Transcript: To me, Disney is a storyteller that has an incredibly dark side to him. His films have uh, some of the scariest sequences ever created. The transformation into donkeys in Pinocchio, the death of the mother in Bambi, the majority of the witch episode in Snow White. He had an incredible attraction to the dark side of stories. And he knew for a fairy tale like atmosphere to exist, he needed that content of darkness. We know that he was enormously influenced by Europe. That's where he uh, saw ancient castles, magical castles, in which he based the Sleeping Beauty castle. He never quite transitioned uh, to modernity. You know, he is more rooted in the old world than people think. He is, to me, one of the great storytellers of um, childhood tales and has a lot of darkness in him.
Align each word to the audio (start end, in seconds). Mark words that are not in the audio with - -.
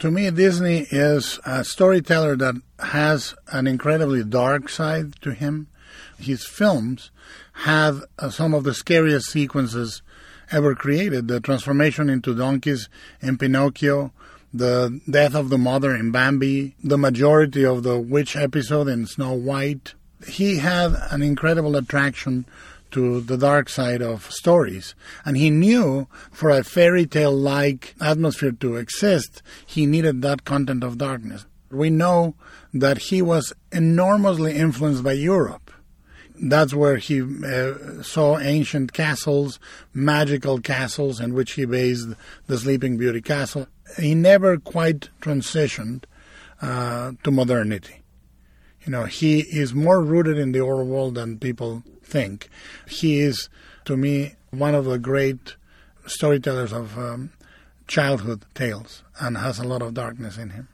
To 0.00 0.10
me, 0.10 0.30
Disney 0.30 0.86
is 0.90 1.40
a 1.46 1.64
storyteller 1.64 2.36
that 2.36 2.54
has 2.80 3.34
an 3.50 3.66
incredibly 3.66 4.22
dark 4.22 4.68
side 4.68 5.14
to 5.22 5.32
him. 5.32 5.68
His 6.18 6.44
films 6.44 7.10
have 7.64 8.04
uh, 8.18 8.28
some 8.28 8.52
of 8.52 8.64
the 8.64 8.74
scariest 8.74 9.30
sequences 9.30 10.02
ever 10.50 10.74
created. 10.74 11.28
The 11.28 11.40
transformation 11.40 12.10
into 12.10 12.34
donkeys 12.34 12.90
in 13.22 13.38
Pinocchio, 13.38 14.12
the 14.52 15.00
death 15.08 15.34
of 15.34 15.48
the 15.48 15.58
mother 15.58 15.94
in 15.94 16.10
Bambi, 16.10 16.74
the 16.84 16.98
majority 16.98 17.64
of 17.64 17.82
the 17.82 17.98
witch 17.98 18.36
episode 18.36 18.88
in 18.88 19.06
Snow 19.06 19.32
White. 19.32 19.94
He 20.26 20.58
had 20.58 20.94
an 21.10 21.22
incredible 21.22 21.74
attraction 21.74 22.44
to 22.92 23.20
the 23.20 23.36
dark 23.36 23.68
side 23.68 24.02
of 24.02 24.30
stories. 24.30 24.94
And 25.24 25.36
he 25.36 25.50
knew 25.50 26.08
for 26.30 26.50
a 26.50 26.64
fairy 26.64 27.06
tale 27.06 27.36
like 27.36 27.94
atmosphere 28.00 28.52
to 28.52 28.76
exist, 28.76 29.42
he 29.64 29.86
needed 29.86 30.22
that 30.22 30.44
content 30.44 30.84
of 30.84 30.98
darkness. 30.98 31.46
We 31.70 31.90
know 31.90 32.34
that 32.72 32.98
he 32.98 33.22
was 33.22 33.52
enormously 33.72 34.56
influenced 34.56 35.02
by 35.02 35.12
Europe. 35.12 35.70
That's 36.40 36.74
where 36.74 36.96
he 36.96 37.22
uh, 37.22 38.02
saw 38.02 38.38
ancient 38.38 38.92
castles, 38.92 39.58
magical 39.94 40.60
castles, 40.60 41.18
in 41.18 41.32
which 41.32 41.52
he 41.52 41.64
based 41.64 42.08
the 42.46 42.58
Sleeping 42.58 42.98
Beauty 42.98 43.22
castle. 43.22 43.66
He 43.98 44.14
never 44.14 44.58
quite 44.58 45.08
transitioned 45.22 46.04
uh, 46.60 47.12
to 47.24 47.30
modernity. 47.30 48.02
You 48.84 48.92
know, 48.92 49.04
he 49.04 49.40
is 49.40 49.74
more 49.74 50.02
rooted 50.02 50.38
in 50.38 50.52
the 50.52 50.60
old 50.60 50.86
world 50.86 51.14
than 51.14 51.38
people 51.38 51.82
think. 52.06 52.48
He 52.88 53.20
is, 53.20 53.48
to 53.84 53.96
me, 53.96 54.36
one 54.50 54.74
of 54.74 54.84
the 54.84 54.98
great 54.98 55.56
storytellers 56.06 56.72
of 56.72 56.96
um, 56.96 57.32
childhood 57.86 58.44
tales 58.54 59.02
and 59.20 59.36
has 59.38 59.58
a 59.58 59.64
lot 59.64 59.82
of 59.82 59.94
darkness 59.94 60.38
in 60.38 60.50
him. 60.50 60.68